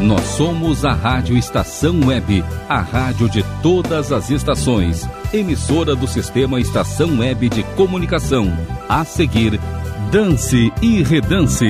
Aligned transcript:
Nós 0.00 0.22
somos 0.22 0.84
a 0.84 0.92
Rádio 0.92 1.36
Estação 1.36 2.00
Web, 2.06 2.42
a 2.68 2.80
rádio 2.80 3.28
de 3.28 3.44
todas 3.62 4.10
as 4.10 4.30
estações, 4.30 5.06
emissora 5.30 5.94
do 5.94 6.08
sistema 6.08 6.58
Estação 6.58 7.18
Web 7.18 7.50
de 7.50 7.62
Comunicação. 7.76 8.50
A 8.88 9.04
seguir, 9.04 9.60
Dance 10.10 10.72
e 10.80 11.02
Redance. 11.02 11.68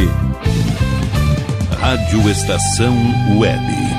Rádio 1.80 2.30
Estação 2.30 2.94
Web. 3.36 3.89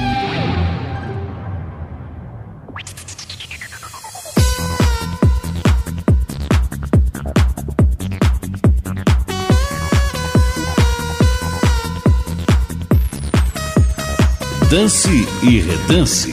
Dance 14.71 15.27
e 15.43 15.59
Redance. 15.59 16.31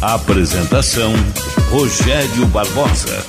Apresentação 0.00 1.12
Rogério 1.70 2.46
Barbosa. 2.46 3.22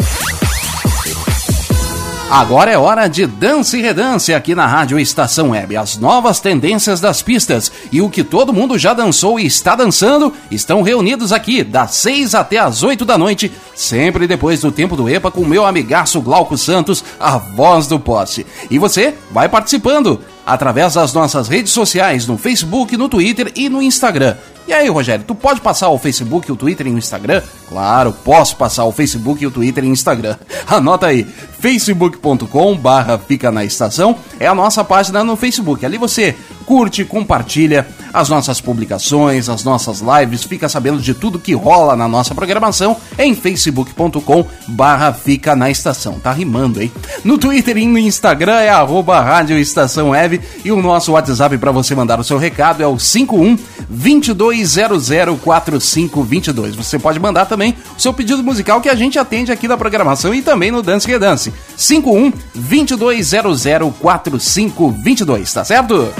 Agora 2.31 2.71
é 2.71 2.77
hora 2.77 3.09
de 3.09 3.27
Dance 3.27 3.77
e 3.77 3.81
Redance 3.81 4.34
aqui 4.34 4.55
na 4.55 4.66
Rádio 4.66 4.98
Estação 4.98 5.49
Web. 5.49 5.76
As 5.76 5.98
novas 5.98 6.40
tendências 6.40 7.02
das 7.02 7.21
pistas 7.21 7.70
e 7.91 8.02
o 8.02 8.09
que 8.09 8.23
todo 8.23 8.54
mundo 8.54 8.80
já 8.80 8.94
dançou 8.94 9.38
e 9.38 9.45
está 9.45 9.76
dançando 9.76 10.34
estão 10.49 10.81
reunidos 10.81 11.34
aqui 11.34 11.62
das 11.62 11.94
6 11.95 12.34
até 12.34 12.57
as 12.57 12.84
8 12.84 13.04
da 13.04 13.17
noite, 13.17 13.52
sempre 13.76 14.27
depois 14.27 14.62
do 14.62 14.71
tempo 14.71 14.95
do 14.95 15.09
EPA 15.09 15.30
com 15.30 15.44
meu 15.44 15.66
amigaço 15.66 16.21
Glauco 16.21 16.57
Santos, 16.57 17.04
a 17.20 17.38
voz 17.38 17.85
do 17.85 17.99
posse. 17.99 18.48
E 18.70 18.79
você 18.79 19.13
vai 19.29 19.49
participando 19.49 20.18
através 20.45 20.93
das 20.93 21.13
nossas 21.13 21.49
redes 21.49 21.73
sociais, 21.73 22.26
no 22.27 22.38
Facebook, 22.38 22.95
no 22.95 23.10
Twitter 23.10 23.51
e 23.55 23.68
no 23.68 23.82
Instagram. 23.82 24.38
E 24.71 24.73
aí, 24.73 24.87
Rogério, 24.87 25.25
tu 25.27 25.35
pode 25.35 25.59
passar 25.59 25.89
o 25.89 25.97
Facebook, 25.97 26.49
o 26.49 26.55
Twitter 26.55 26.87
e 26.87 26.91
o 26.91 26.97
Instagram? 26.97 27.41
Claro, 27.67 28.13
posso 28.23 28.55
passar 28.55 28.85
o 28.85 28.91
Facebook, 28.93 29.45
o 29.45 29.51
Twitter 29.51 29.83
e 29.83 29.89
o 29.89 29.91
Instagram. 29.91 30.37
Anota 30.65 31.07
aí, 31.07 31.25
facebook.com 31.25 32.77
barra 32.77 33.17
fica 33.17 33.51
na 33.51 33.65
estação 33.65 34.15
é 34.39 34.47
a 34.47 34.55
nossa 34.55 34.81
página 34.81 35.25
no 35.25 35.35
Facebook. 35.35 35.85
Ali 35.85 35.97
você 35.97 36.37
curte, 36.65 37.03
compartilha 37.03 37.85
as 38.13 38.29
nossas 38.29 38.62
publicações, 38.62 39.49
as 39.49 39.63
nossas 39.63 40.01
lives, 40.01 40.43
fica 40.43 40.70
sabendo 40.70 40.99
de 40.99 41.13
tudo 41.13 41.40
que 41.40 41.54
rola 41.54 41.95
na 41.95 42.07
nossa 42.07 42.35
programação 42.35 42.98
em 43.17 43.34
facebook.com 43.35 44.45
barra 44.67 45.13
fica 45.13 45.55
na 45.55 45.70
estação. 45.70 46.20
Tá 46.20 46.32
rimando, 46.32 46.82
hein? 46.82 46.91
No 47.23 47.37
Twitter 47.37 47.77
e 47.77 47.87
no 47.87 47.98
Instagram 47.98 48.59
é 48.59 48.70
arroba 48.70 49.21
Rádio 49.21 49.57
Estação 49.57 50.09
Web 50.09 50.41
e 50.63 50.71
o 50.71 50.82
nosso 50.82 51.13
WhatsApp 51.13 51.57
para 51.57 51.71
você 51.71 51.95
mandar 51.95 52.20
o 52.20 52.23
seu 52.23 52.37
recado 52.37 52.84
é 52.84 52.87
o 52.87 52.99
51 52.99 53.57
22004522. 53.91 56.76
Você 56.76 56.99
pode 56.99 57.20
mandar 57.20 57.45
também 57.45 57.76
o 57.98 58.01
seu 58.01 58.13
pedido 58.13 58.43
musical 58.43 58.82
que 58.82 58.89
a 58.89 58.95
gente 58.95 59.17
atende 59.20 59.51
aqui 59.51 59.67
na 59.67 59.77
programação 59.77 60.34
e 60.34 60.41
também 60.41 60.71
no 60.71 60.82
Dance 60.82 61.05
Redance. 61.07 61.54
51 61.77 62.34
22004522, 62.57 65.53
tá 65.53 65.63
certo? 65.63 66.12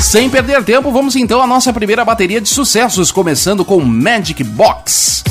Sem 0.00 0.30
perder 0.30 0.62
tempo, 0.62 0.92
vamos 0.92 1.16
então 1.16 1.42
à 1.42 1.46
nossa 1.46 1.72
primeira 1.72 2.04
bateria 2.04 2.40
de 2.40 2.48
sucessos, 2.48 3.10
começando 3.10 3.64
com 3.64 3.80
Magic 3.80 4.42
Box. 4.44 5.24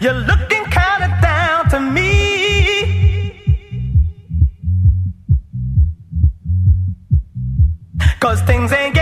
You're 0.00 0.14
looking 0.14 0.64
kind 0.64 1.04
of 1.04 1.20
down 1.20 1.68
to 1.68 1.78
me. 1.78 3.34
Cause 8.18 8.40
things 8.42 8.72
ain't 8.72 8.94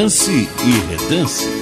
Dance 0.00 0.30
e 0.32 0.72
Redance. 0.88 1.59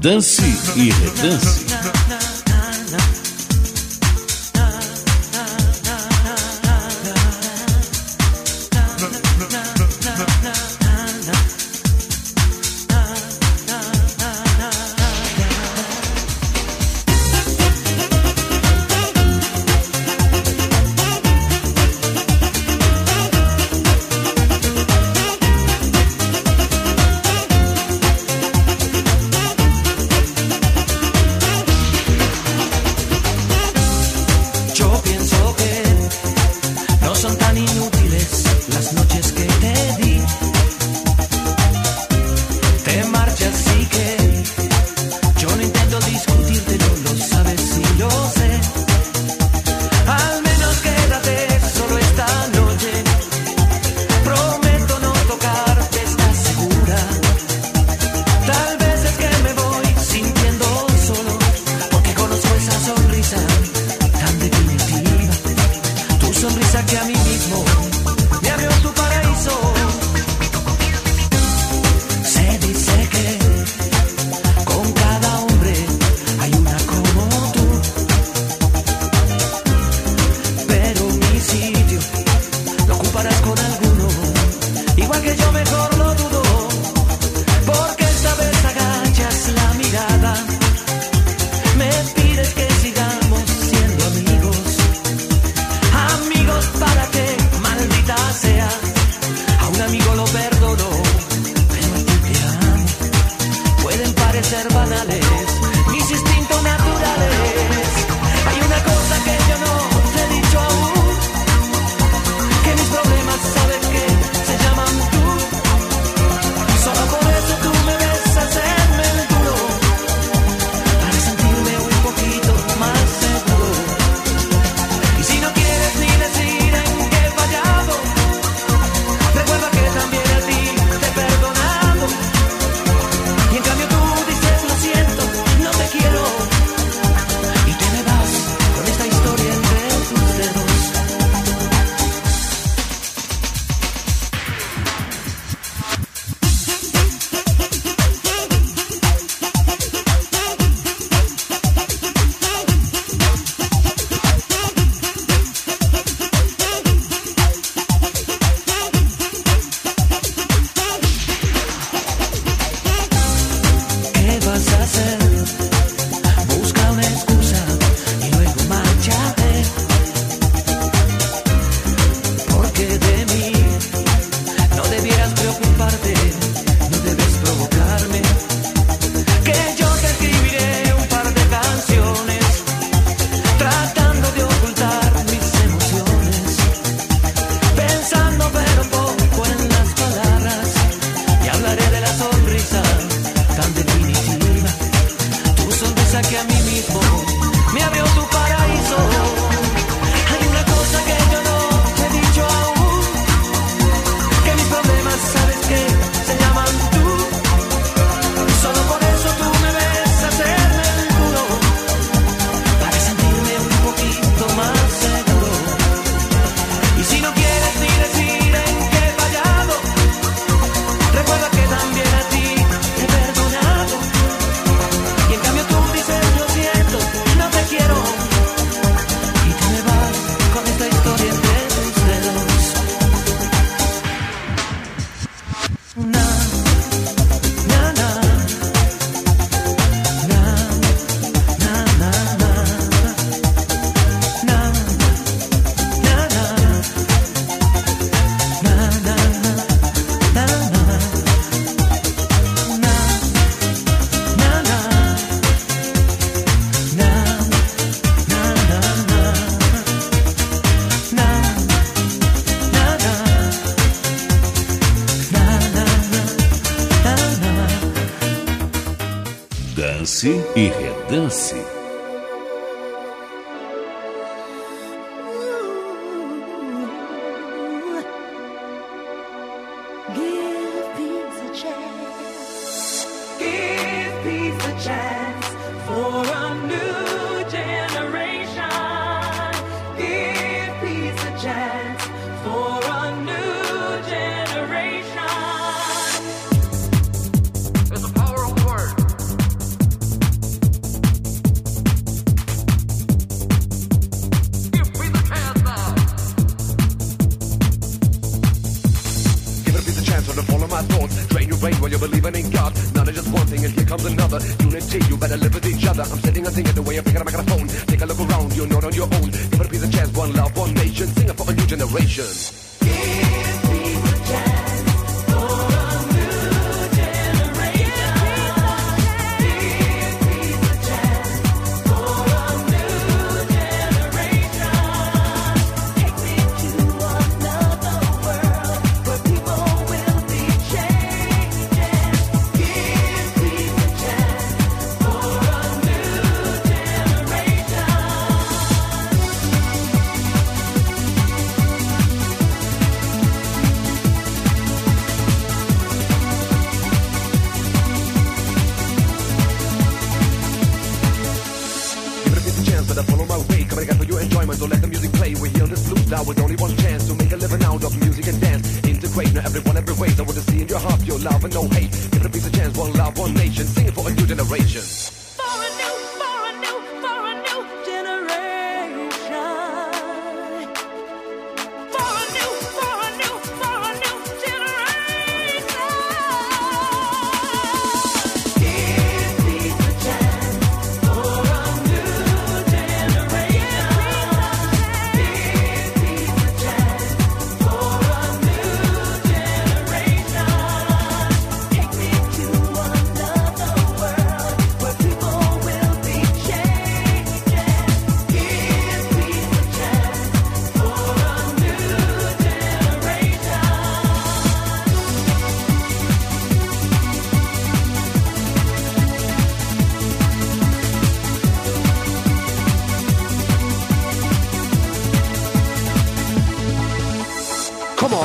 Dance 0.00 0.42
e 0.76 0.88
Redance. 0.88 1.69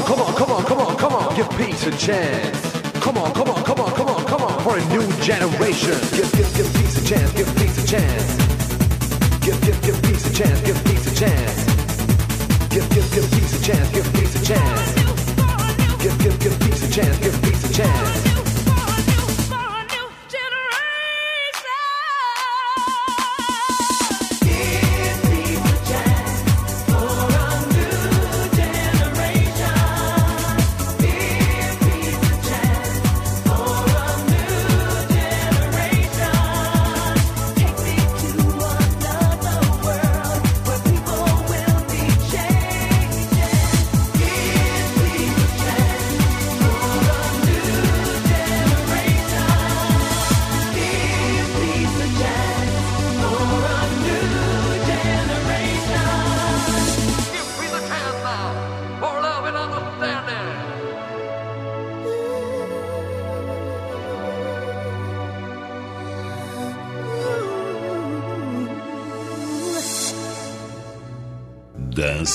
come 0.06 0.20
on, 0.22 0.34
come 0.36 0.52
on, 0.52 0.64
come 0.66 0.80
on, 0.80 0.98
come 0.98 1.14
on, 1.14 1.36
give 1.36 1.50
peace 1.58 1.86
a 1.88 1.92
chance. 1.98 2.72
Come 3.02 3.18
on, 3.18 3.34
come 3.34 3.50
on, 3.50 3.64
come 3.64 3.80
on, 3.80 3.92
come 3.94 4.08
on, 4.08 4.26
come 4.26 4.42
on, 4.42 4.64
for 4.64 4.78
a 4.78 4.86
new 4.86 5.06
generation. 5.22 5.98
Give, 6.14 6.32
give, 6.34 6.54
give 6.56 6.74
peace 6.76 6.98
a 7.02 7.06
chance, 7.06 7.32
give 7.34 7.56
peace 7.56 7.84
a 7.84 7.88
chance. 7.88 8.38
Give, 9.42 9.60
give, 9.62 9.82
give 9.82 10.02
peace 10.04 10.26
a 10.26 10.34
chance, 10.34 10.62
give 10.62 10.84
peace 10.86 11.08
a 11.12 11.16
chance. 11.16 11.66
Give, 12.70 12.90
give, 12.90 13.12
give 13.14 13.32
peace 13.32 13.60
a 13.60 13.64
chance, 13.64 13.90
give 13.92 14.14
peace 14.14 14.36
a 14.36 14.46
chance. 14.46 14.96
Give, 16.02 16.20
give, 16.20 16.40
give 16.40 16.60
peace 16.60 16.84
a 16.88 16.92
chance, 16.92 17.18
give 17.20 17.42
peace 17.42 17.70
a 17.70 17.74
chance. 17.74 18.35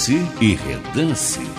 Você 0.01 0.15
e 0.41 0.55
Redance. 0.55 1.50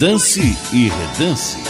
Dance 0.00 0.40
e 0.72 0.88
Redance. 0.88 1.69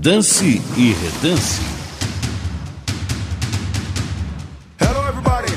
Dance 0.00 0.62
e 0.78 0.94
Redance. 0.94 1.60
Hello 4.78 5.06
everybody. 5.06 5.52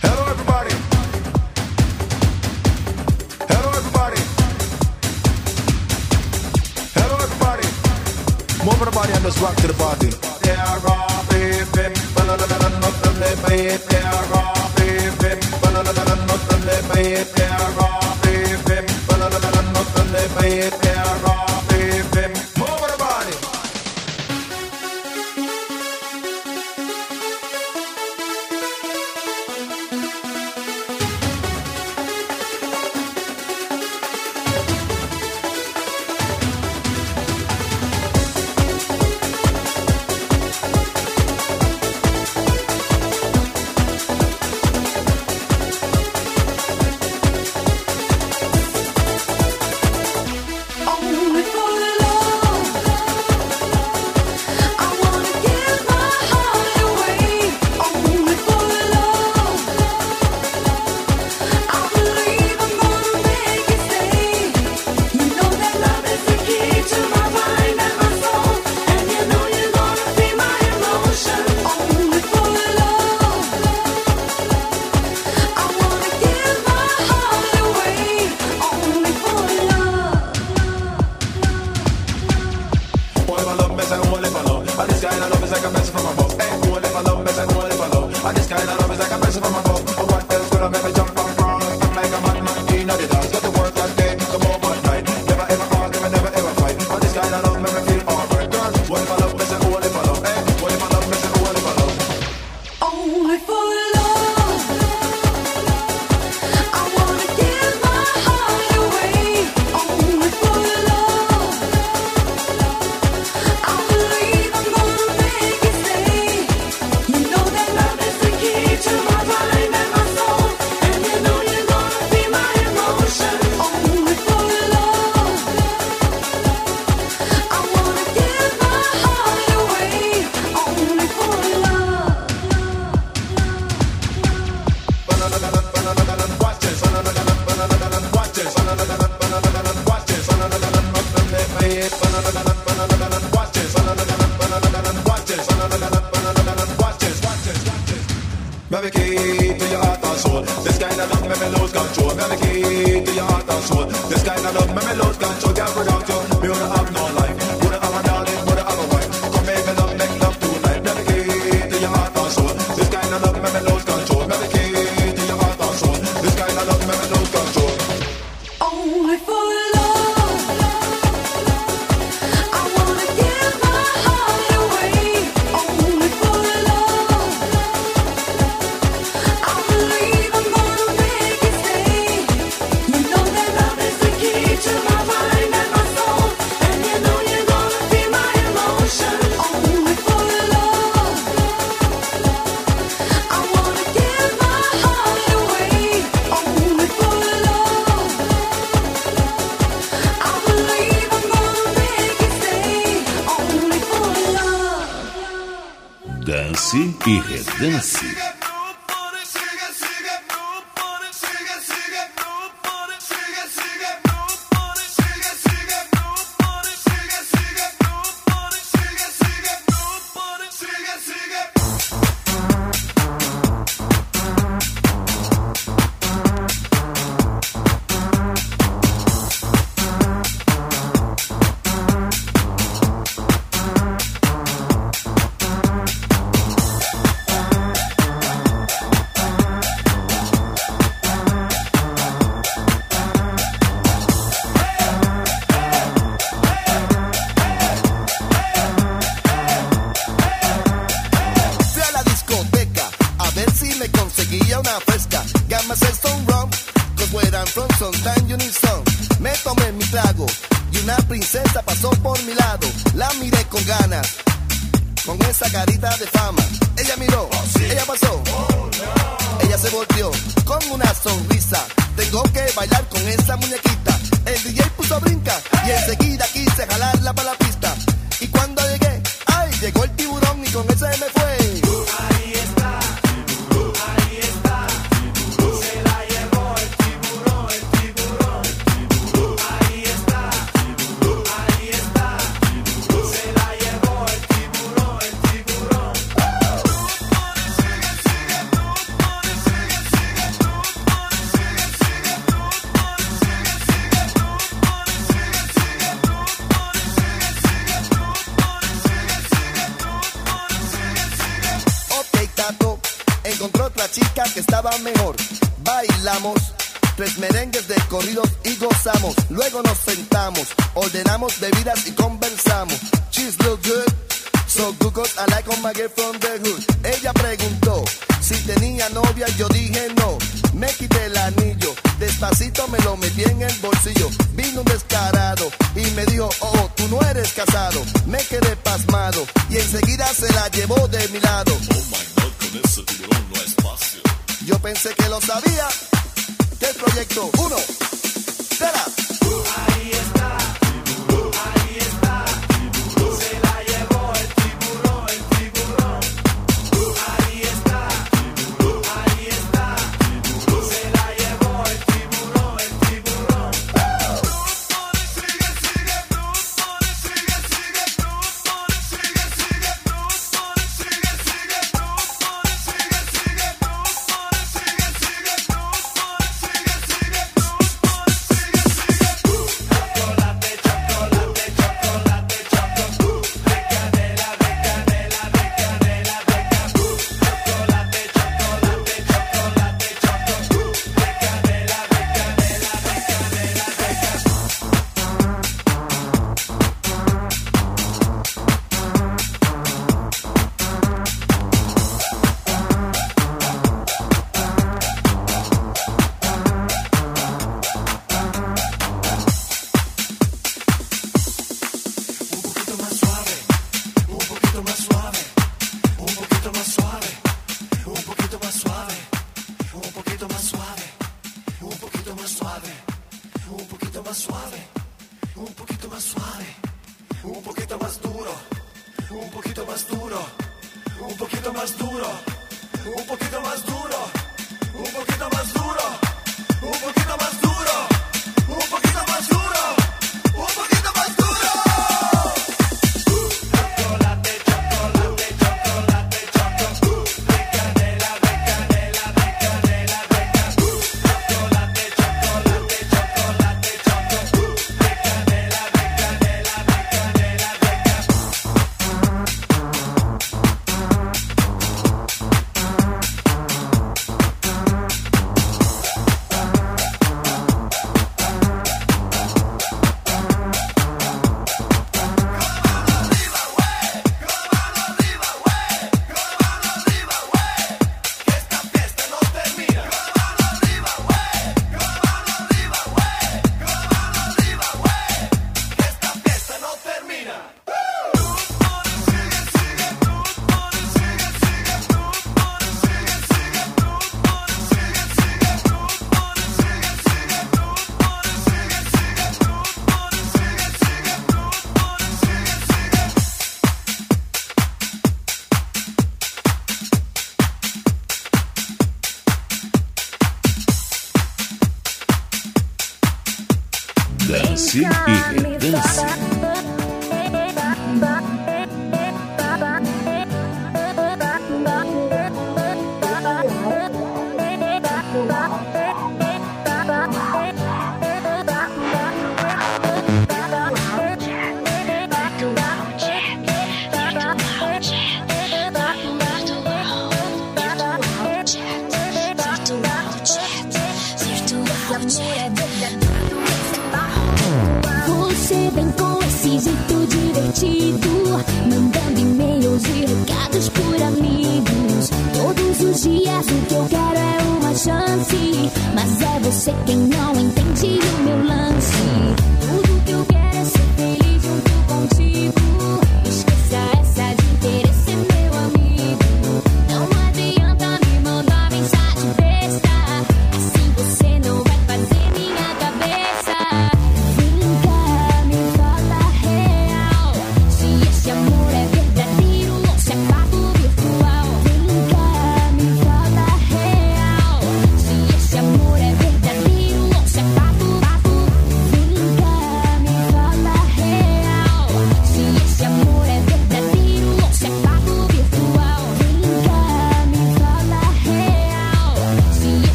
Hello 0.00 0.30
everybody. 0.30 0.74
Hello 3.46 3.70
everybody. 3.76 4.20
Hello 6.94 7.16
everybody. 7.22 7.68
Body 8.94 9.12
and 9.12 9.40
rock 9.42 9.56
to 9.56 9.66
the 9.66 9.74
party. 9.74 9.95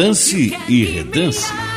Dance 0.00 0.50
e 0.66 0.82
Redance. 0.86 1.69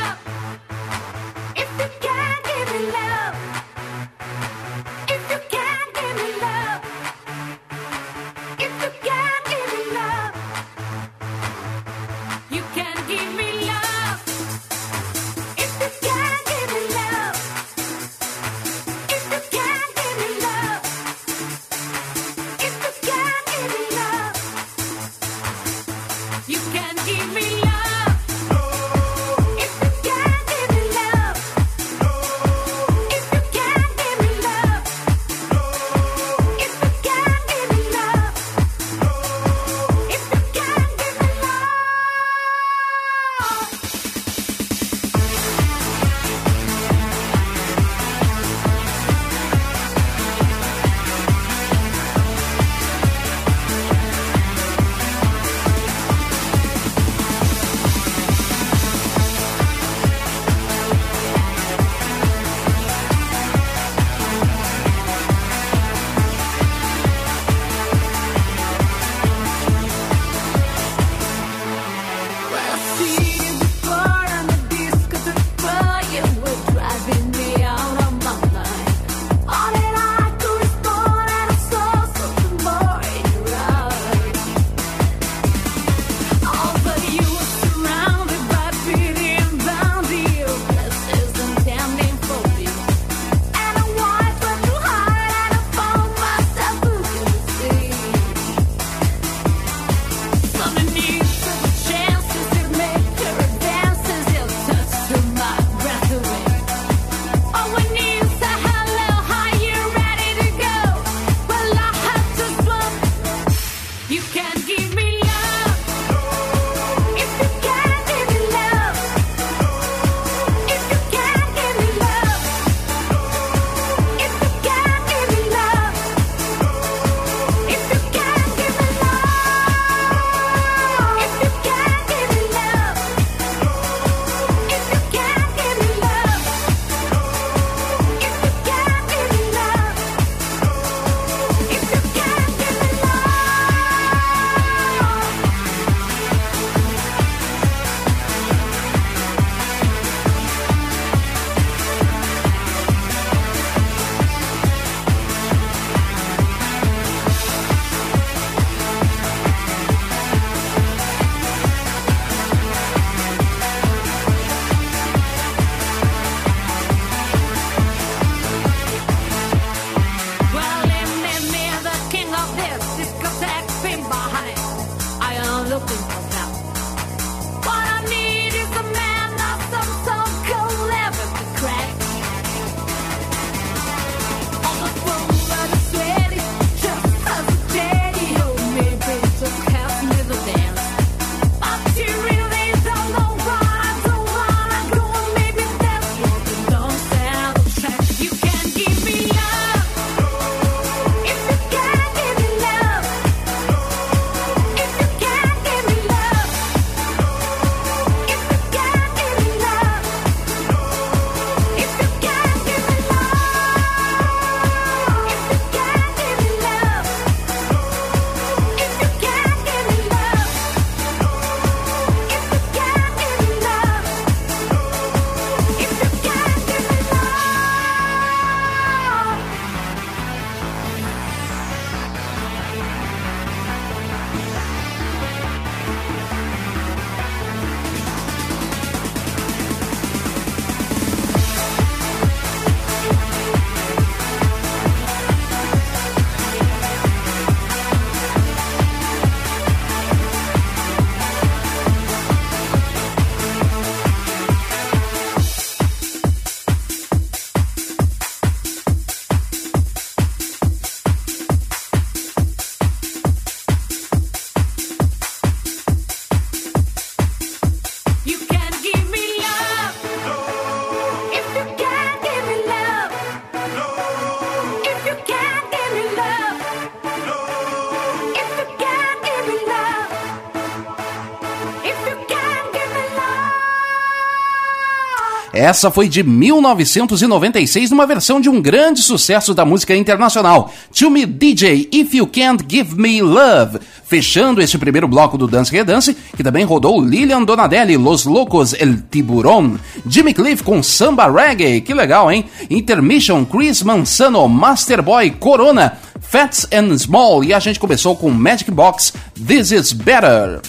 Essa 285.64 285.90
foi 285.90 286.10
de 286.10 286.22
1996, 286.22 287.90
numa 287.90 288.06
versão 288.06 288.38
de 288.38 288.50
um 288.50 288.60
grande 288.60 289.00
sucesso 289.00 289.54
da 289.54 289.64
música 289.64 289.96
internacional, 289.96 290.70
To 290.94 291.08
Me 291.08 291.24
DJ 291.24 291.88
If 291.90 292.12
You 292.12 292.26
Can't 292.26 292.62
Give 292.68 292.94
Me 293.00 293.22
Love. 293.22 293.78
Fechando 294.04 294.60
este 294.60 294.76
primeiro 294.76 295.08
bloco 295.08 295.38
do 295.38 295.48
Dance 295.48 295.72
Redance, 295.72 296.14
que 296.36 296.42
também 296.42 296.66
rodou 296.66 297.02
Lilian 297.02 297.44
Donadelli, 297.44 297.96
Los 297.96 298.26
Locos, 298.26 298.74
El 298.74 299.04
Tiburon, 299.10 299.78
Jimmy 300.06 300.34
Cliff 300.34 300.62
com 300.62 300.82
Samba 300.82 301.30
Reggae, 301.30 301.80
que 301.80 301.94
legal, 301.94 302.30
hein? 302.30 302.44
Intermission, 302.68 303.42
Chris 303.46 303.82
Mansano, 303.82 304.46
Masterboy, 304.46 305.30
Corona, 305.30 305.96
Fats 306.20 306.68
and 306.70 306.98
Small, 306.98 307.42
e 307.42 307.54
a 307.54 307.58
gente 307.58 307.80
começou 307.80 308.14
com 308.14 308.30
Magic 308.30 308.70
Box, 308.70 309.14
This 309.34 309.70
Is 309.70 309.94
Better. 309.94 310.60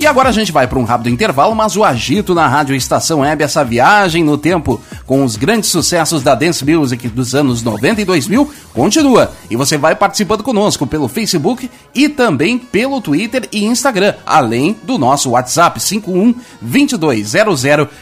E 0.00 0.06
agora 0.06 0.30
a 0.30 0.32
gente 0.32 0.50
vai 0.50 0.66
para 0.66 0.78
um 0.78 0.84
rápido 0.84 1.10
intervalo, 1.10 1.54
mas 1.54 1.76
o 1.76 1.84
agito 1.84 2.34
na 2.34 2.48
Rádio 2.48 2.74
Estação 2.74 3.20
Web, 3.20 3.44
essa 3.44 3.62
viagem 3.62 4.24
no 4.24 4.38
tempo 4.38 4.80
com 5.04 5.22
os 5.22 5.36
grandes 5.36 5.68
sucessos 5.68 6.22
da 6.22 6.34
Dance 6.34 6.64
Music 6.64 7.06
dos 7.08 7.34
anos 7.34 7.62
90 7.62 8.00
e 8.00 8.04
2000, 8.06 8.50
continua. 8.72 9.30
E 9.50 9.56
você 9.56 9.76
vai 9.76 9.94
participando 9.94 10.42
conosco 10.42 10.86
pelo 10.86 11.06
Facebook 11.06 11.70
e 11.94 12.08
também 12.08 12.58
pelo 12.58 13.02
Twitter 13.02 13.46
e 13.52 13.66
Instagram, 13.66 14.14
além 14.24 14.74
do 14.84 14.96
nosso 14.96 15.32
WhatsApp 15.32 15.78
51 15.78 16.34
2200 16.62 17.60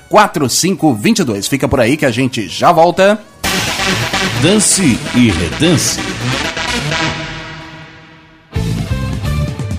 4522. 0.08 1.48
Fica 1.48 1.66
por 1.66 1.80
aí 1.80 1.96
que 1.96 2.06
a 2.06 2.12
gente 2.12 2.46
já 2.46 2.70
volta. 2.70 3.20
Dance 4.40 4.96
e 5.16 5.30
Redance. 5.30 5.98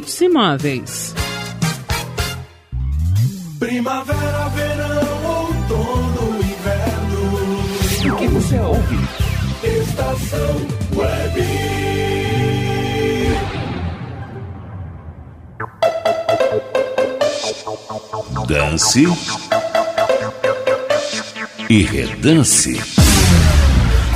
Hits 0.00 0.22
Imóveis. 0.22 1.14
Primavera, 3.58 4.48
verão, 4.48 5.26
outono, 5.26 6.38
inverno. 6.38 8.14
O 8.14 8.16
que 8.16 8.28
você 8.28 8.58
ouve? 8.60 8.96
Estação 9.62 10.56
Web. 10.96 11.42
Dance 18.48 19.04
e 21.68 21.82
redance. 21.82 23.09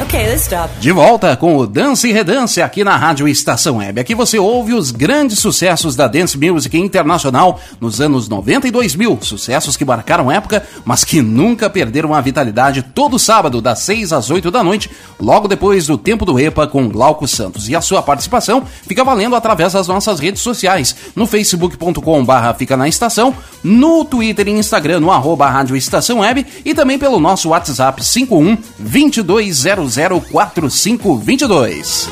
Okay, 0.02 0.26
let's 0.26 0.42
stop. 0.42 0.68
De 0.80 0.90
volta 0.90 1.36
com 1.36 1.56
o 1.56 1.68
Dance 1.68 2.08
e 2.08 2.12
Redance 2.12 2.60
aqui 2.60 2.82
na 2.82 2.96
Rádio 2.96 3.28
Estação 3.28 3.76
Web. 3.76 4.00
Aqui 4.00 4.12
você 4.12 4.36
ouve 4.40 4.74
os 4.74 4.90
grandes 4.90 5.38
sucessos 5.38 5.94
da 5.94 6.08
dance 6.08 6.36
music 6.36 6.76
internacional 6.76 7.60
nos 7.80 8.00
anos 8.00 8.28
90 8.28 8.66
e 8.66 8.70
2000. 8.72 9.20
Sucessos 9.22 9.76
que 9.76 9.84
marcaram 9.84 10.32
época, 10.32 10.66
mas 10.84 11.04
que 11.04 11.22
nunca 11.22 11.70
perderam 11.70 12.12
a 12.12 12.20
vitalidade 12.20 12.82
todo 12.82 13.20
sábado, 13.20 13.60
das 13.60 13.78
6 13.80 14.12
às 14.12 14.30
8 14.30 14.50
da 14.50 14.64
noite, 14.64 14.90
logo 15.18 15.46
depois 15.46 15.86
do 15.86 15.96
Tempo 15.96 16.24
do 16.24 16.40
EPA 16.40 16.66
com 16.66 16.88
Glauco 16.88 17.28
Santos. 17.28 17.68
E 17.68 17.76
a 17.76 17.80
sua 17.80 18.02
participação 18.02 18.64
fica 18.88 19.04
valendo 19.04 19.36
através 19.36 19.74
das 19.74 19.86
nossas 19.86 20.18
redes 20.18 20.42
sociais, 20.42 20.96
no 21.14 21.24
facebook.com 21.24 22.24
barra 22.24 22.52
fica 22.52 22.76
na 22.76 22.88
estação, 22.88 23.32
no 23.62 24.04
Twitter 24.04 24.48
e 24.48 24.50
Instagram, 24.50 24.98
no 24.98 25.12
arroba 25.12 25.48
Rádio 25.48 25.76
Estação 25.76 26.18
Web 26.18 26.44
e 26.64 26.74
também 26.74 26.98
pelo 26.98 27.20
nosso 27.20 27.50
WhatsApp 27.50 28.04
51 28.04 28.58
2200 28.80 29.83
004522. 29.86 32.08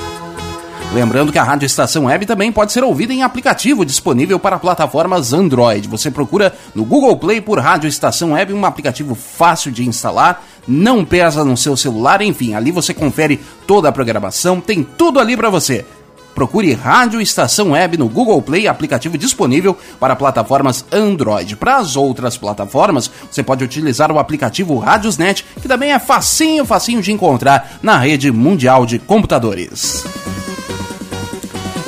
Lembrando 0.93 1.33
que 1.33 1.39
a 1.39 1.43
Rádio 1.43 1.65
Estação 1.65 2.05
Web 2.05 2.27
também 2.27 2.53
pode 2.53 2.71
ser 2.71 2.85
ouvida 2.85 3.15
em 3.15 3.23
aplicativo 3.23 3.83
disponível 3.83 4.39
para 4.39 4.59
plataformas 4.59 5.33
Android. 5.33 5.89
Você 5.89 6.11
procura 6.11 6.55
no 6.75 6.85
Google 6.85 7.17
Play 7.17 7.41
por 7.41 7.59
Rádio 7.59 7.89
Estação 7.89 8.33
Web, 8.33 8.53
um 8.53 8.67
aplicativo 8.67 9.15
fácil 9.15 9.73
de 9.73 9.89
instalar, 9.89 10.45
não 10.69 11.03
pesa 11.03 11.47
no 11.47 11.57
seu 11.57 11.79
celular, 11.79 12.21
enfim, 12.21 12.53
ali 12.53 12.71
você 12.71 12.93
confere 12.93 13.41
toda 13.67 13.89
a 13.89 13.93
programação, 13.93 14.61
tem 14.61 14.85
tudo 14.85 15.19
ali 15.19 15.35
para 15.35 15.49
você. 15.49 15.87
Procure 16.35 16.73
Rádio 16.73 17.21
Estação 17.21 17.73
Web 17.73 17.97
no 17.97 18.09
Google 18.09 18.41
Play, 18.43 18.67
aplicativo 18.67 19.19
disponível 19.19 19.77
para 20.01 20.17
plataformas 20.17 20.85
Android. 20.91 21.57
Para 21.57 21.77
as 21.77 21.97
outras 21.97 22.37
plataformas, 22.37 23.11
você 23.31 23.43
pode 23.43 23.65
utilizar 23.65 24.11
o 24.11 24.19
aplicativo 24.19 24.79
Radiosnet, 24.79 25.45
que 25.61 25.69
também 25.69 25.93
é 25.93 25.99
facinho, 25.99 26.65
facinho 26.65 27.03
de 27.03 27.13
encontrar 27.13 27.79
na 27.83 27.99
rede 27.99 28.31
mundial 28.31 28.87
de 28.87 28.99
computadores. 28.99 30.05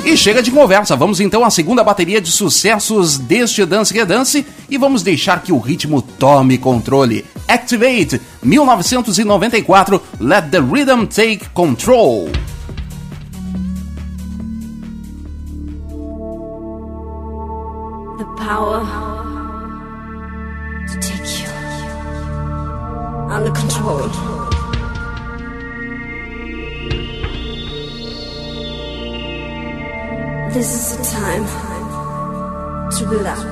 E 0.05 0.15
chega 0.15 0.43
de 0.43 0.51
conversa, 0.51 0.95
vamos 0.95 1.19
então 1.19 1.43
à 1.43 1.49
segunda 1.49 1.83
bateria 1.83 2.21
de 2.21 2.31
sucessos 2.31 3.17
deste 3.17 3.65
Dance 3.65 4.05
Dance 4.05 4.45
e 4.69 4.77
vamos 4.77 5.01
deixar 5.01 5.41
que 5.41 5.51
o 5.51 5.57
ritmo 5.57 5.99
tome 5.99 6.59
controle. 6.59 7.25
Activate 7.47 8.21
1994, 8.43 9.99
Let 10.19 10.51
the 10.51 10.59
Rhythm 10.59 11.05
Take 11.05 11.49
Control. 11.55 12.29
Power 18.45 18.85
to 20.87 20.95
take 20.99 21.29
you 21.41 21.49
under 23.33 23.51
control. 23.51 24.07
This 30.53 30.69
is 30.77 30.85
the 30.95 31.03
time 31.21 31.45
to 32.91 33.09
build 33.09 33.25
up 33.25 33.43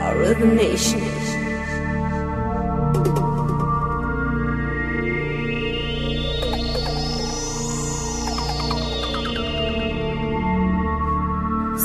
our 0.00 0.16
rhythm 0.16 0.56
nation. 0.56 1.00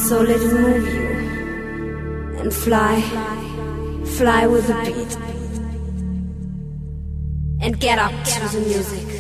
So 0.08 0.22
let 0.22 0.42
it 0.42 0.54
move 0.54 0.94
you 0.94 1.01
and 2.42 2.52
fly, 2.52 3.00
fly 4.18 4.48
with 4.48 4.66
the 4.66 4.74
beat, 4.86 5.18
and 7.62 7.80
get 7.80 8.00
up 8.00 8.12
to 8.26 8.40
the 8.58 8.62
music. 8.62 9.11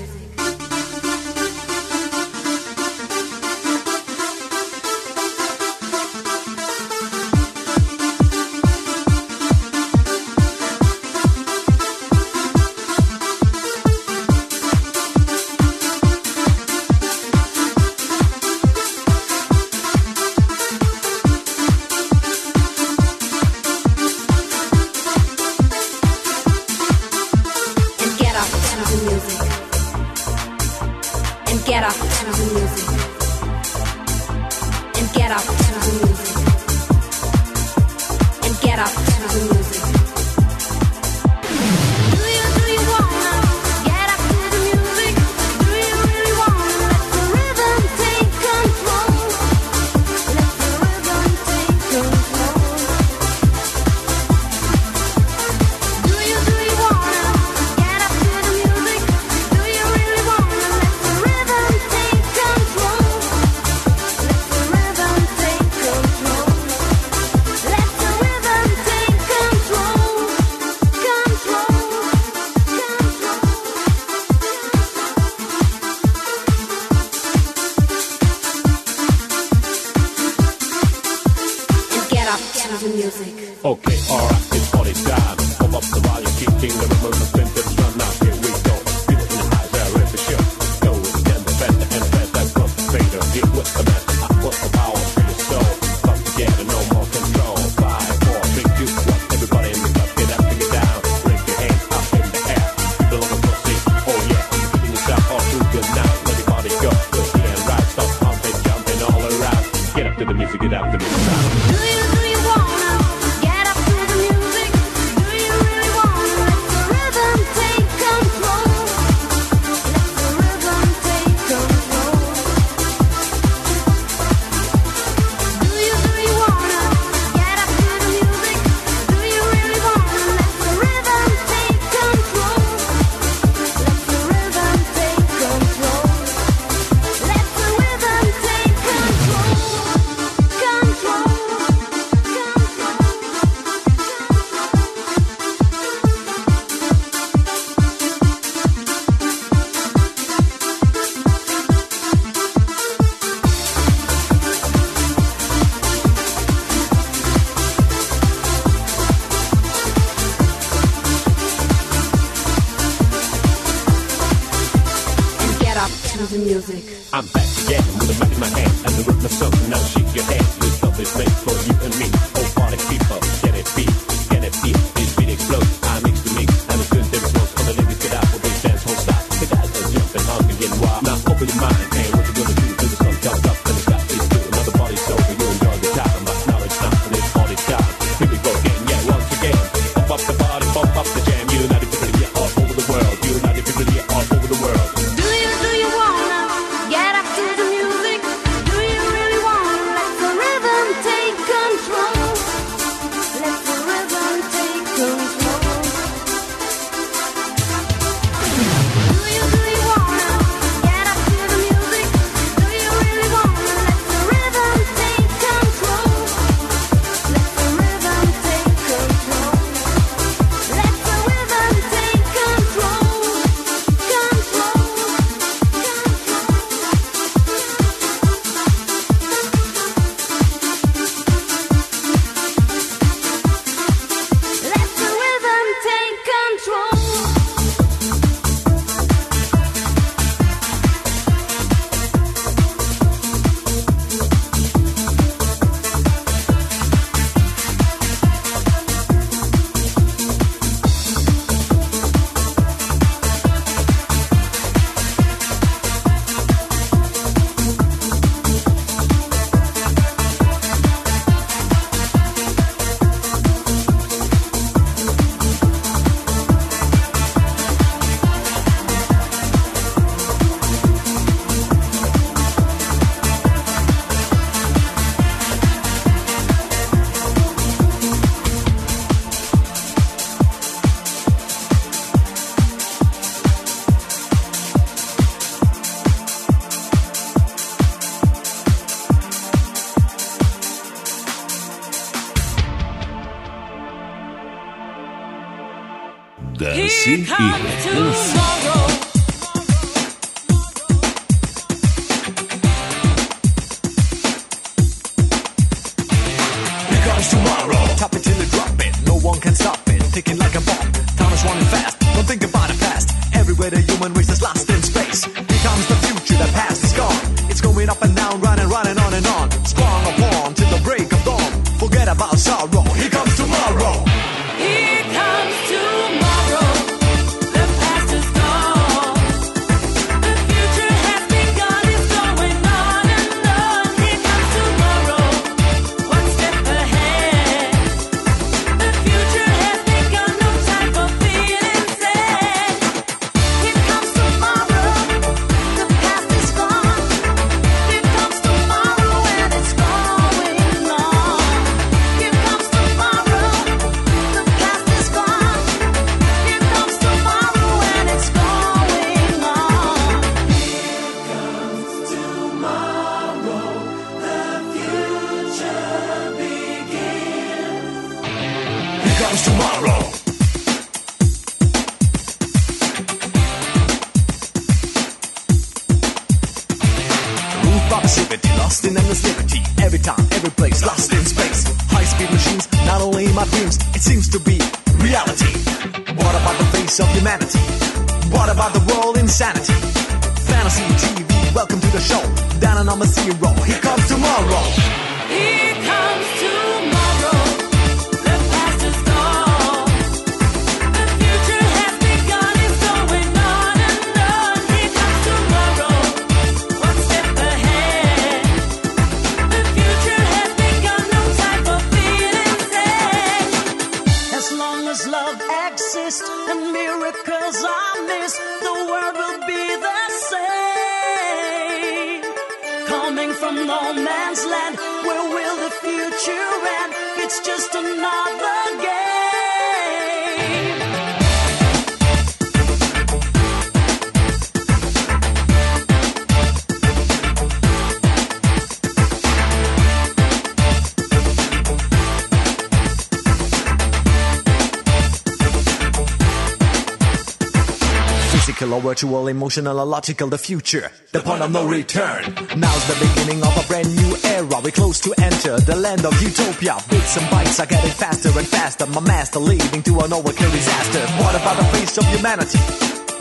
virtual, 448.81 449.27
emotional, 449.27 449.79
illogical—the 449.79 450.37
future, 450.37 450.91
the, 451.11 451.19
the 451.19 451.23
point 451.23 451.41
of 451.41 451.51
no 451.51 451.67
return. 451.67 452.23
Now's 452.57 452.85
the 452.87 452.97
beginning 452.99 453.41
of 453.43 453.53
a 453.55 453.67
brand 453.67 453.87
new 453.95 454.17
era. 454.25 454.59
We're 454.63 454.71
close 454.71 454.99
to 455.01 455.13
enter 455.21 455.59
the 455.59 455.75
land 455.75 456.05
of 456.05 456.13
utopia. 456.21 456.75
Bits 456.89 457.17
and 457.17 457.25
bytes 457.27 457.59
are 457.61 457.67
getting 457.67 457.91
faster 457.91 458.29
and 458.37 458.47
faster. 458.47 458.85
My 458.87 459.01
master 459.01 459.39
leading 459.39 459.83
to 459.83 459.91
an 459.99 460.11
overkill 460.11 460.51
disaster. 460.51 460.99
What 461.23 461.35
about 461.35 461.57
the 461.57 461.65
face 461.77 461.97
of 461.97 462.05
humanity? 462.07 462.59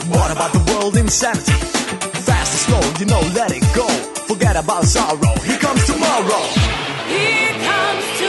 What 0.08 0.30
about 0.32 0.52
the 0.52 0.62
world 0.72 0.96
insanity? 0.96 1.52
Fast 2.26 2.54
or 2.56 2.60
slow, 2.66 2.82
you 2.98 3.06
know, 3.06 3.20
let 3.34 3.52
it 3.52 3.62
go. 3.74 3.86
Forget 4.26 4.56
about 4.56 4.84
sorrow. 4.84 5.34
Here 5.44 5.58
comes 5.58 5.84
tomorrow. 5.86 6.42
Here 7.06 7.54
comes 7.68 8.19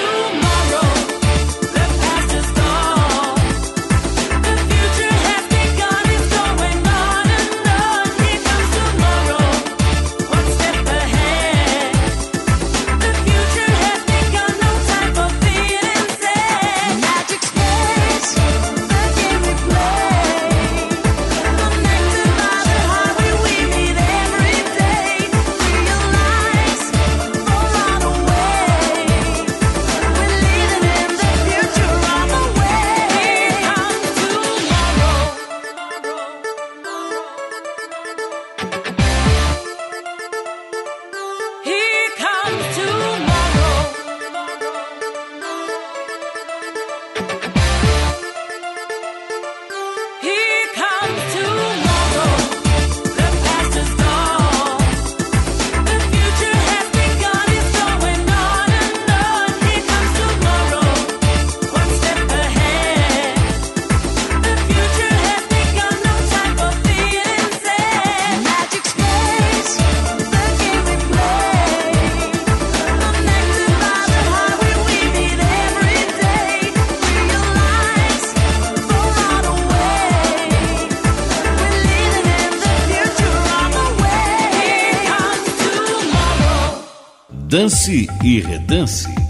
Dance 87.62 88.08
e 88.24 88.40
Redance. 88.40 89.21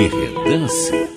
E 0.00 0.08
redance. 0.08 1.09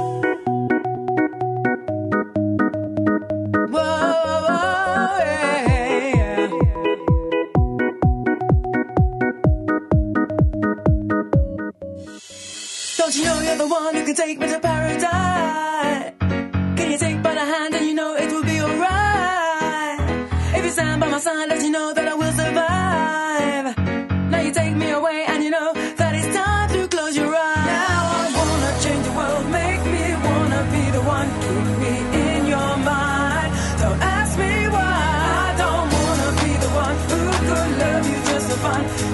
You 38.74 39.13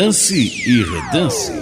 Dance 0.00 0.34
e 0.34 0.82
Redance. 0.82 1.59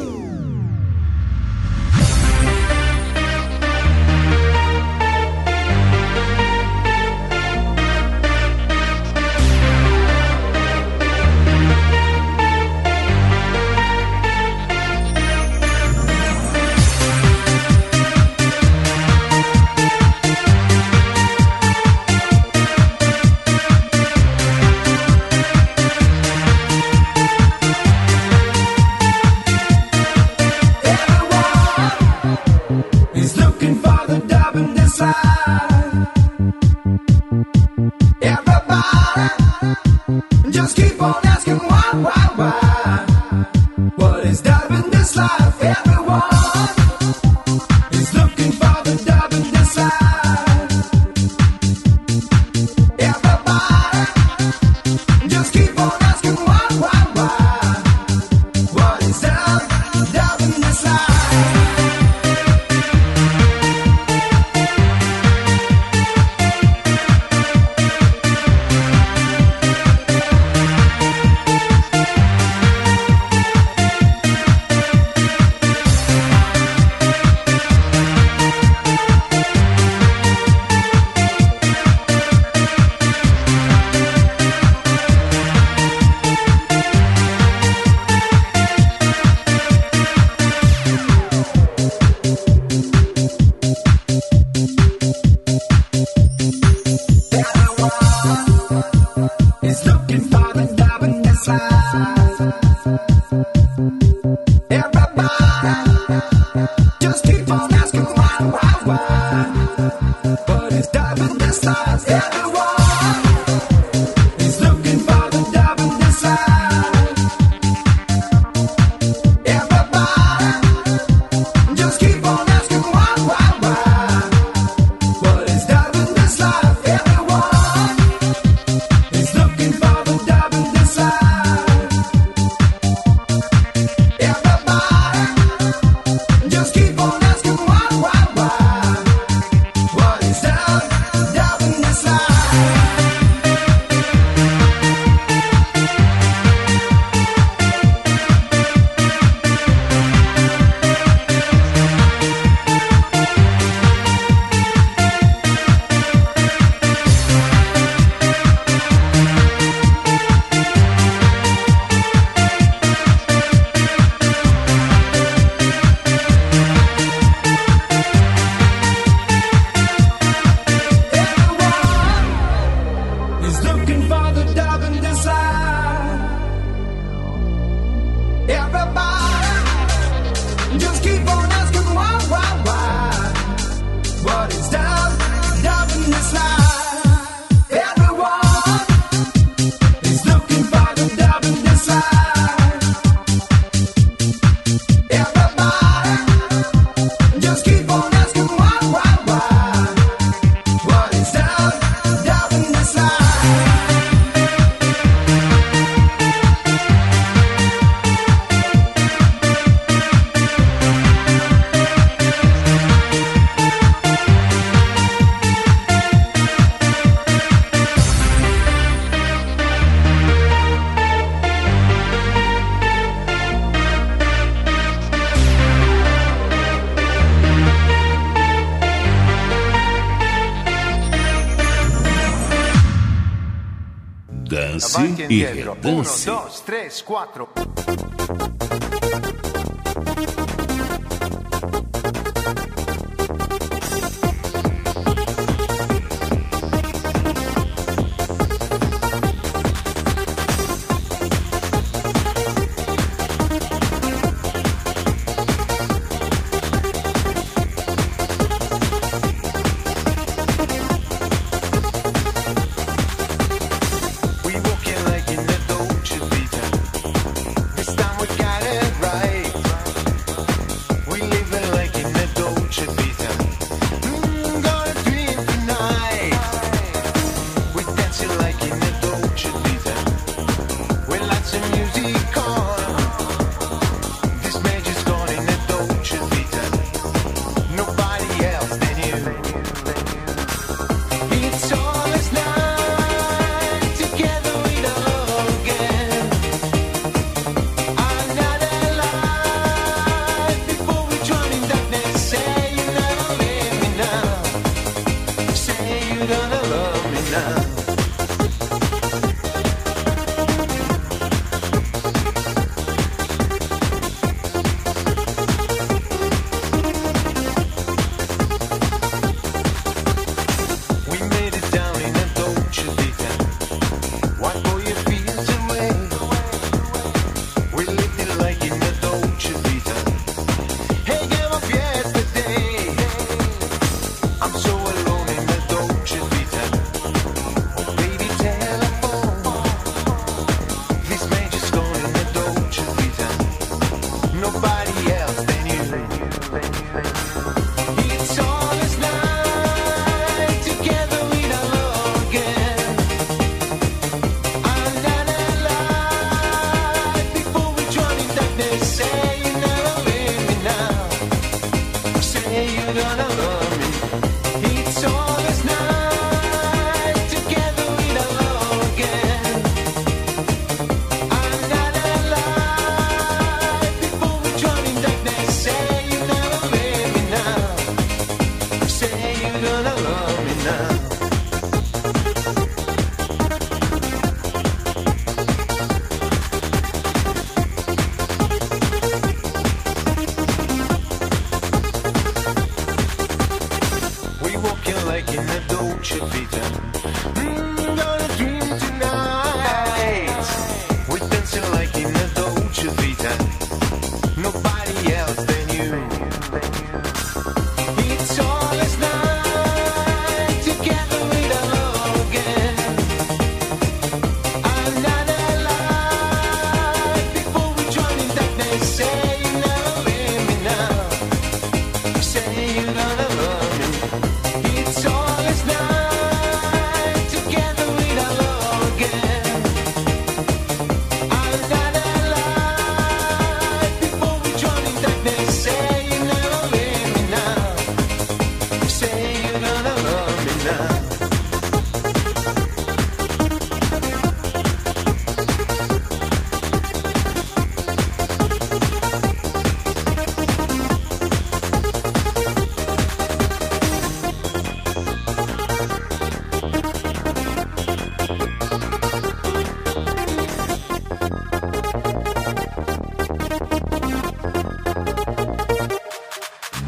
Dance 234.78 235.26
e 235.28 235.44
redança. 235.44 236.32
Um, 236.32 236.36
dois, 236.36 236.60
três, 236.60 237.02
quatro. 237.02 237.48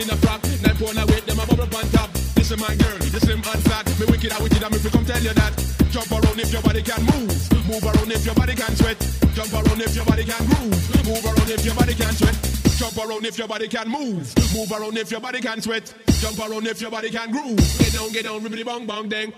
in 0.00 0.10
a 0.10 0.16
frock. 0.16 0.40
Nine 0.64 0.76
pound 0.76 0.98
I 0.98 1.04
weight, 1.04 1.26
them 1.26 1.38
a 1.38 1.46
bubble 1.46 1.68
on 1.68 1.86
top. 1.92 2.10
This 2.34 2.50
is 2.50 2.58
my 2.58 2.74
girl, 2.74 2.98
this 2.98 3.22
is 3.22 3.36
my 3.36 3.56
fat. 3.68 3.86
Me 4.00 4.06
wicked, 4.06 4.32
I 4.32 4.42
wicked, 4.42 4.62
I'm 4.64 4.72
if 4.72 4.84
you 4.84 4.90
come 4.90 5.04
tell 5.04 5.20
you 5.20 5.34
that. 5.34 5.52
Jump 5.90 6.10
around 6.10 6.40
if 6.40 6.52
your 6.52 6.62
body 6.62 6.82
can 6.82 7.02
move. 7.04 7.30
Move 7.68 7.84
around 7.84 8.10
if 8.10 8.24
your 8.24 8.34
body 8.34 8.54
can 8.54 8.74
sweat. 8.76 8.98
Jump 9.34 9.52
around 9.52 9.80
if 9.80 9.94
your 9.94 10.04
body 10.04 10.24
can 10.24 10.42
groove. 10.46 11.06
Move 11.06 11.24
around 11.24 11.50
if 11.50 11.64
your 11.64 11.74
body 11.74 11.94
can 11.94 12.12
sweat. 12.14 12.36
Jump 12.78 12.96
around 12.96 13.26
if 13.26 13.38
your 13.38 13.48
body 13.48 13.68
can 13.68 13.88
move. 13.88 14.34
Move 14.54 14.72
around 14.72 14.96
if 14.96 15.10
your 15.10 15.20
body 15.20 15.40
can 15.40 15.60
sweat. 15.60 15.94
Jump 16.20 16.38
around 16.38 16.66
if 16.66 16.80
your 16.80 16.90
body 16.90 17.10
can 17.10 17.30
groove. 17.30 17.58
Get 17.78 17.92
down, 17.92 18.12
get 18.12 18.24
down, 18.24 18.40
ribbity 18.40 18.64
bong 18.64 18.86
bong 18.86 19.08
dang. 19.08 19.32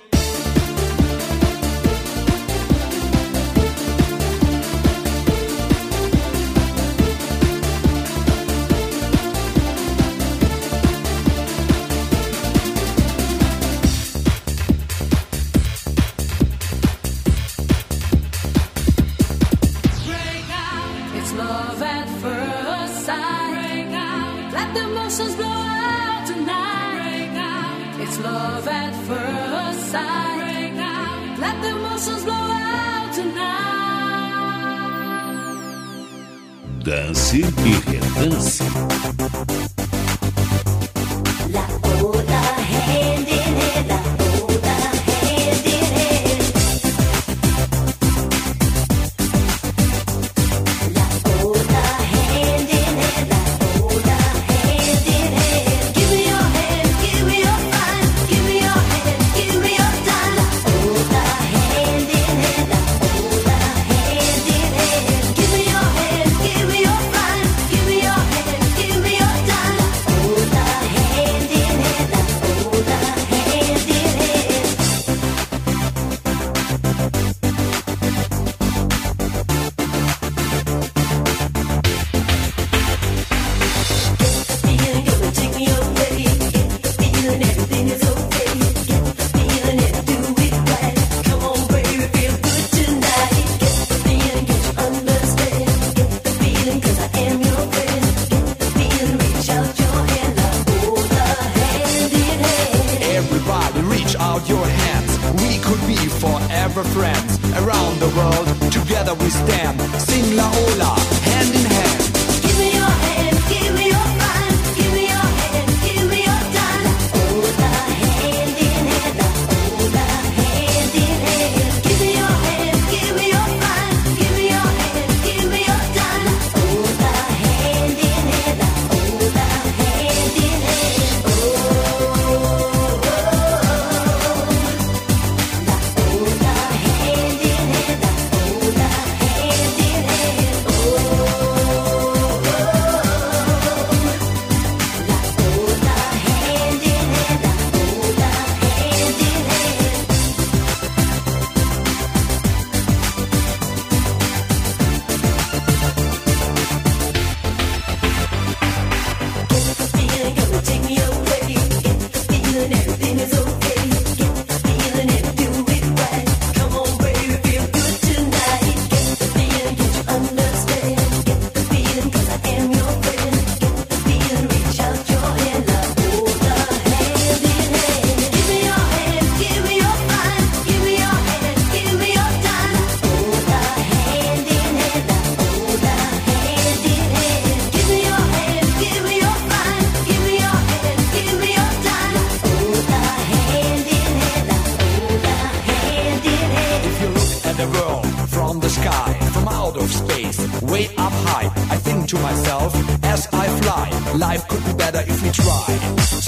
to 202.12 202.18
myself 202.18 202.74
as 203.05 203.26
I 203.32 203.47
fly. 203.62 203.89
Life 204.18 204.47
could 204.48 204.62
be 204.66 204.74
better 204.74 205.01
if 205.01 205.22
we 205.22 205.30
try. 205.30 205.66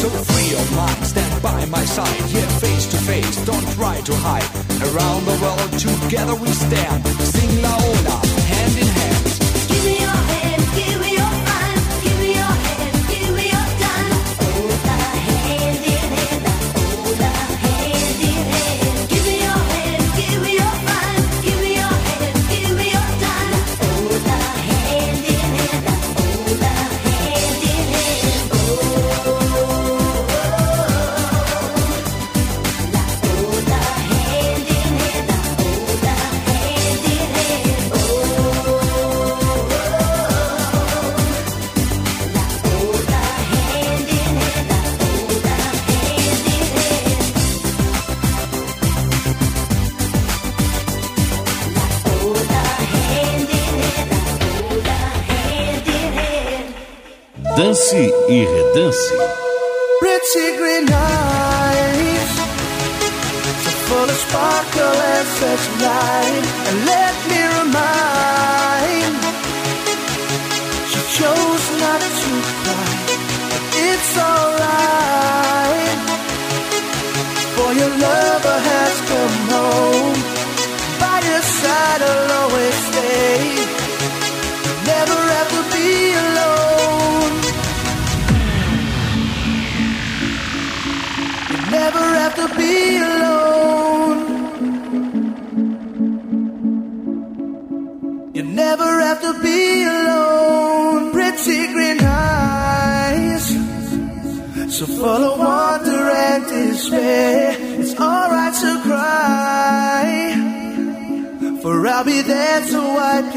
So 0.00 0.08
free 0.08 0.52
of 0.60 0.76
mind, 0.76 1.06
stand 1.06 1.42
by 1.42 1.64
my 1.66 1.84
side. 1.84 2.20
Yeah, 2.32 2.48
face 2.58 2.86
to 2.86 2.96
face, 2.96 3.44
don't 3.44 3.68
try 3.74 4.00
to 4.00 4.14
hide. 4.16 4.48
Around 4.88 5.24
the 5.26 5.36
world, 5.42 5.70
together 5.78 6.34
we 6.36 6.48
stand. 6.48 7.06
Sing 7.06 7.62
loud. 7.62 7.83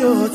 your 0.07 0.29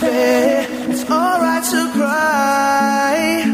swear 0.00 0.66
it's 0.90 1.04
alright 1.10 1.64
to 1.64 1.92
cry. 1.92 3.44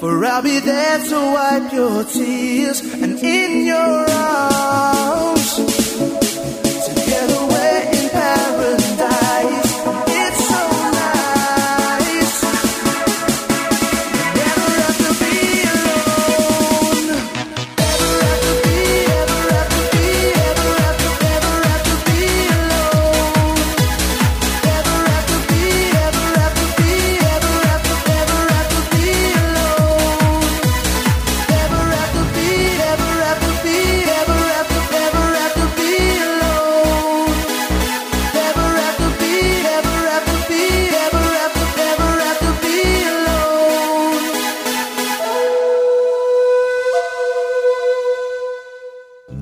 For 0.00 0.24
I'll 0.24 0.42
be 0.42 0.58
there 0.60 0.98
to 1.10 1.18
wipe 1.34 1.72
your 1.72 2.04
tears 2.04 2.80
and 2.80 3.18
in 3.18 3.66
your 3.66 4.10
arms. 4.10 5.37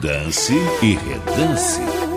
Dance 0.00 0.54
e 0.80 0.94
redance. 0.94 2.07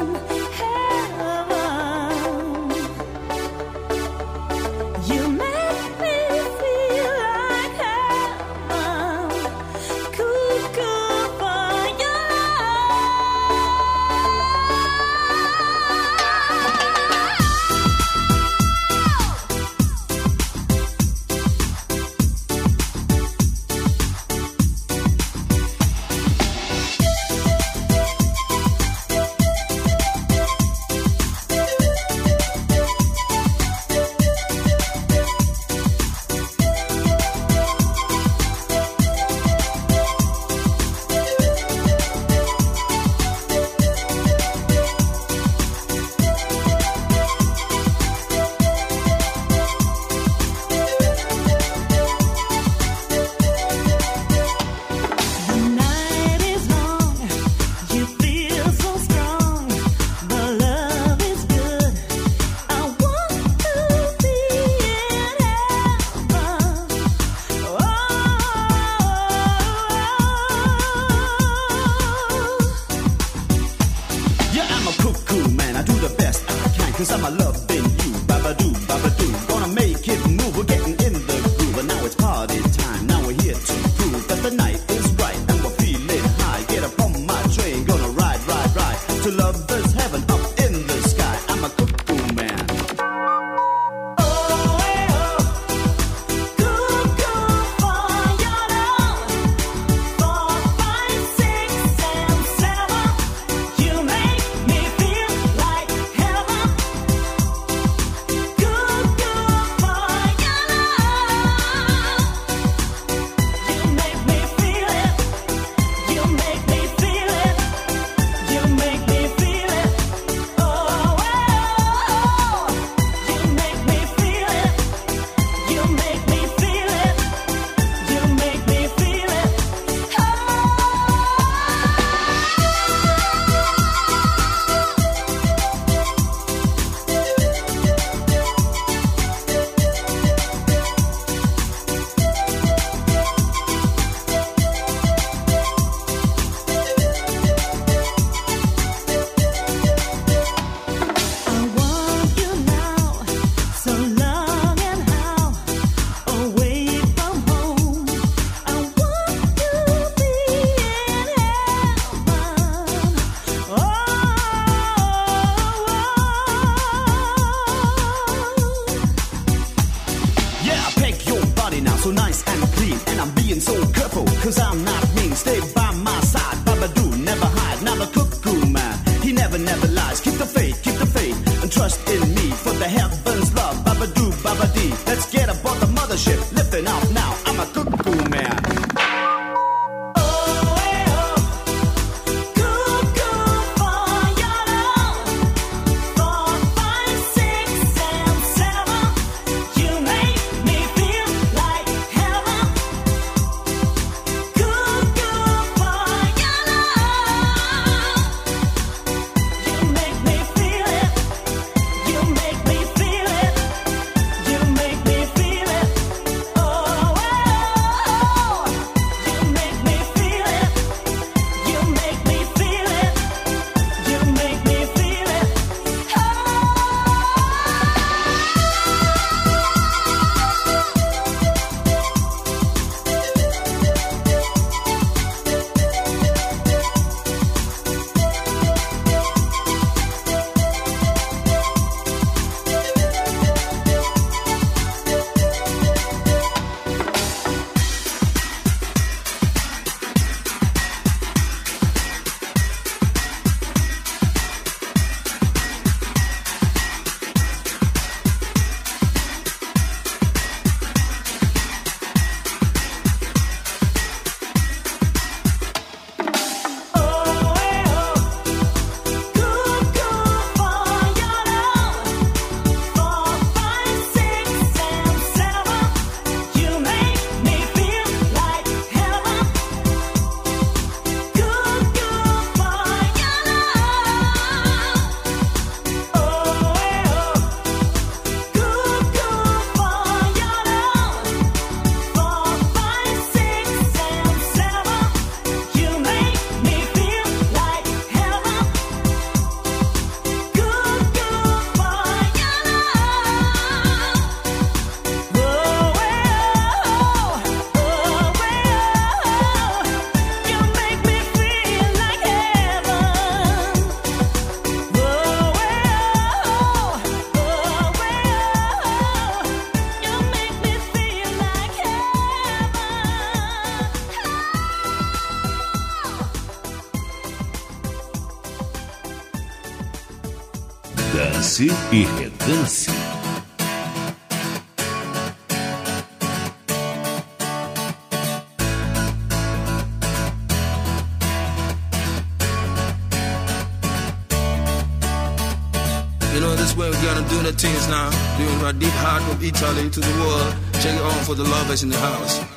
Italy 349.43 349.89
to 349.89 349.99
the 349.99 350.13
world. 350.21 350.55
Check 350.81 350.95
it 350.95 351.01
on 351.01 351.23
for 351.25 351.35
the 351.35 351.43
lovers 351.43 351.83
in 351.83 351.89
the 351.89 351.97
house. 351.97 352.50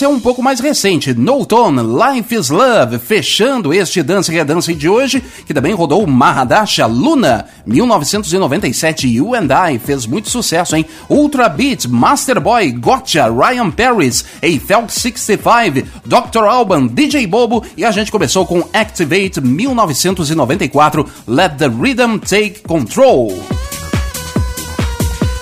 Essa 0.00 0.06
é 0.06 0.08
um 0.08 0.18
pouco 0.18 0.42
mais 0.42 0.60
recente, 0.60 1.12
No 1.12 1.44
Tone, 1.44 1.82
Life 1.82 2.34
is 2.34 2.48
Love, 2.48 2.98
fechando 2.98 3.74
este 3.74 4.02
Dance 4.02 4.32
Redance 4.32 4.72
de 4.72 4.88
hoje, 4.88 5.22
que 5.44 5.52
também 5.52 5.74
rodou 5.74 6.06
Mahadasha 6.06 6.86
Luna, 6.86 7.44
1997, 7.66 9.06
You 9.06 9.34
and 9.34 9.48
I, 9.50 9.78
fez 9.78 10.06
muito 10.06 10.30
sucesso, 10.30 10.74
hein? 10.74 10.86
Ultra 11.06 11.50
Beat, 11.50 11.84
Master 11.86 12.40
Boy, 12.40 12.72
Gotcha, 12.72 13.28
Ryan 13.28 13.70
Paris, 13.70 14.24
Eiffel 14.40 14.88
65, 14.88 15.86
Dr. 16.06 16.44
Alban, 16.48 16.86
DJ 16.86 17.26
Bobo, 17.26 17.62
e 17.76 17.84
a 17.84 17.90
gente 17.90 18.10
começou 18.10 18.46
com 18.46 18.66
Activate 18.72 19.38
1994, 19.42 21.06
Let 21.28 21.58
the 21.58 21.68
Rhythm 21.68 22.16
Take 22.20 22.62
Control. 22.66 23.49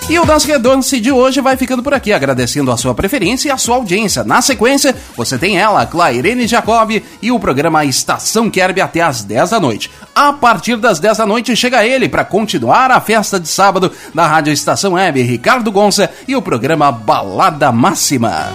E 0.09 0.17
o 0.17 0.25
Dance 0.25 0.47
Redance 0.47 0.99
de 0.99 1.11
hoje 1.11 1.39
vai 1.39 1.55
ficando 1.55 1.83
por 1.83 1.93
aqui, 1.93 2.11
agradecendo 2.11 2.71
a 2.71 2.77
sua 2.77 2.95
preferência 2.95 3.47
e 3.47 3.51
a 3.51 3.59
sua 3.59 3.75
audiência. 3.75 4.23
Na 4.23 4.41
sequência, 4.41 4.95
você 5.15 5.37
tem 5.37 5.59
ela, 5.59 5.85
Clairene 5.85 6.47
Jacob, 6.47 6.99
e 7.21 7.31
o 7.31 7.39
programa 7.39 7.85
Estação 7.85 8.49
Kerb 8.49 8.81
até 8.81 9.01
às 9.01 9.23
10 9.23 9.51
da 9.51 9.59
noite. 9.59 9.91
A 10.15 10.33
partir 10.33 10.77
das 10.77 10.99
10 10.99 11.19
da 11.19 11.27
noite 11.27 11.55
chega 11.55 11.85
ele 11.85 12.09
para 12.09 12.25
continuar 12.25 12.89
a 12.89 12.99
festa 12.99 13.39
de 13.39 13.47
sábado 13.47 13.91
na 14.11 14.25
Rádio 14.25 14.51
Estação 14.51 14.93
Web, 14.93 15.21
Ricardo 15.21 15.71
Gonça 15.71 16.09
e 16.27 16.35
o 16.35 16.41
programa 16.41 16.91
Balada 16.91 17.71
Máxima. 17.71 18.51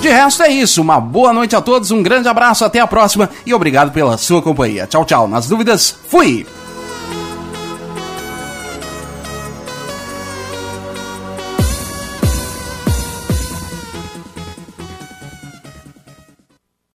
De 0.00 0.08
resto 0.08 0.44
é 0.44 0.50
isso, 0.50 0.80
uma 0.80 1.00
boa 1.00 1.32
noite 1.32 1.56
a 1.56 1.60
todos, 1.60 1.90
um 1.90 2.00
grande 2.02 2.28
abraço, 2.28 2.64
até 2.64 2.78
a 2.78 2.86
próxima 2.86 3.28
e 3.44 3.52
obrigado 3.52 3.90
pela 3.90 4.16
sua 4.16 4.40
companhia. 4.40 4.86
Tchau, 4.86 5.04
tchau. 5.04 5.26
Nas 5.26 5.48
dúvidas, 5.48 5.92
fui! 6.08 6.46